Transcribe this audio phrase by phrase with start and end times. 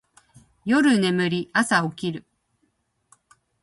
[0.65, 2.25] 夜眠り、朝起きる